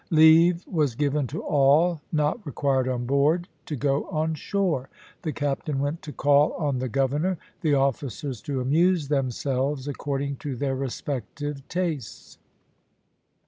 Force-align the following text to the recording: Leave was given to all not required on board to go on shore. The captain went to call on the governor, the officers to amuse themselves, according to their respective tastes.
Leave 0.09 0.65
was 0.67 0.95
given 0.95 1.27
to 1.27 1.43
all 1.43 2.01
not 2.11 2.43
required 2.43 2.87
on 2.87 3.05
board 3.05 3.47
to 3.67 3.75
go 3.75 4.05
on 4.05 4.33
shore. 4.33 4.89
The 5.21 5.31
captain 5.31 5.77
went 5.79 6.01
to 6.01 6.11
call 6.11 6.53
on 6.53 6.79
the 6.79 6.89
governor, 6.89 7.37
the 7.61 7.75
officers 7.75 8.41
to 8.41 8.61
amuse 8.61 9.09
themselves, 9.09 9.87
according 9.87 10.37
to 10.37 10.55
their 10.55 10.75
respective 10.75 11.67
tastes. 11.67 12.39